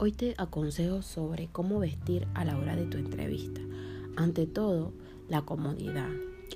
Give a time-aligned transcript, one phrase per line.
[0.00, 3.60] Hoy te aconsejo sobre cómo vestir a la hora de tu entrevista.
[4.14, 4.92] Ante todo,
[5.28, 6.08] la comodidad.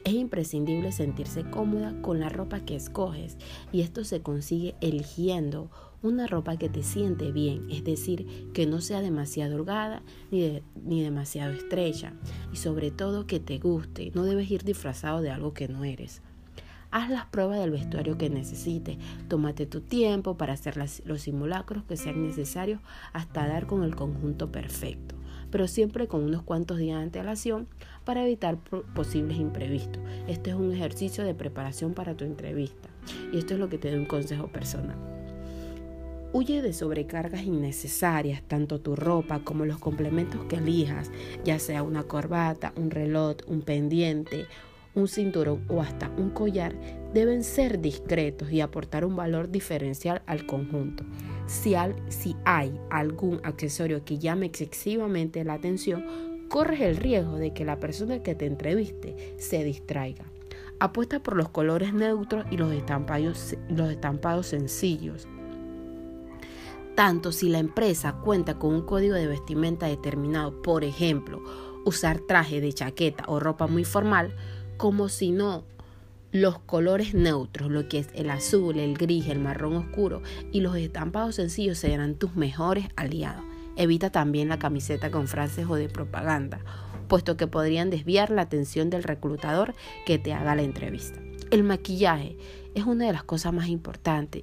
[0.04, 3.36] Es imprescindible sentirse cómoda con la ropa que escoges
[3.72, 5.72] y esto se consigue eligiendo
[6.02, 11.02] una ropa que te siente bien, es decir, que no sea demasiado holgada ni, ni
[11.02, 12.14] demasiado estrecha
[12.52, 14.12] y sobre todo que te guste.
[14.14, 16.22] No debes ir disfrazado de algo que no eres.
[16.92, 18.98] Haz las pruebas del vestuario que necesites.
[19.28, 22.80] Tómate tu tiempo para hacer los simulacros que sean necesarios
[23.14, 25.14] hasta dar con el conjunto perfecto,
[25.50, 27.66] pero siempre con unos cuantos días de antelación
[28.04, 28.58] para evitar
[28.94, 30.02] posibles imprevistos.
[30.28, 32.90] Este es un ejercicio de preparación para tu entrevista
[33.32, 34.98] y esto es lo que te doy un consejo personal.
[36.34, 41.10] Huye de sobrecargas innecesarias, tanto tu ropa como los complementos que elijas,
[41.42, 44.46] ya sea una corbata, un reloj, un pendiente,
[44.94, 46.74] un cinturón o hasta un collar
[47.12, 51.04] deben ser discretos y aportar un valor diferencial al conjunto.
[51.46, 51.74] Si,
[52.44, 58.22] hay algún accesorio que llame excesivamente la atención, corres el riesgo de que la persona
[58.22, 60.24] que te entreviste se distraiga.
[60.80, 65.28] Apuesta por los colores neutros y los estampados, los estampados sencillos.
[66.94, 71.42] Tanto si la empresa cuenta con un código de vestimenta determinado, por ejemplo,
[71.84, 74.34] usar traje de chaqueta o ropa muy formal,
[74.82, 75.62] como si no
[76.32, 80.74] los colores neutros, lo que es el azul, el gris, el marrón oscuro y los
[80.74, 83.44] estampados sencillos serán tus mejores aliados.
[83.76, 86.64] Evita también la camiseta con frases o de propaganda,
[87.06, 89.72] puesto que podrían desviar la atención del reclutador
[90.04, 91.20] que te haga la entrevista.
[91.52, 92.36] El maquillaje
[92.74, 94.42] es una de las cosas más importantes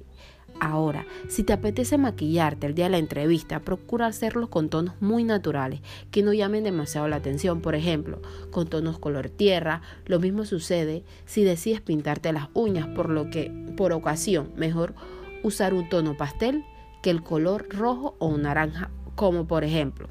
[0.60, 5.24] Ahora, si te apetece maquillarte el día de la entrevista, procura hacerlo con tonos muy
[5.24, 5.80] naturales,
[6.10, 7.62] que no llamen demasiado la atención.
[7.62, 9.80] Por ejemplo, con tonos color tierra.
[10.04, 14.94] Lo mismo sucede si decides pintarte las uñas, por lo que, por ocasión, mejor
[15.42, 16.64] usar un tono pastel
[17.02, 20.08] que el color rojo o naranja, como por ejemplo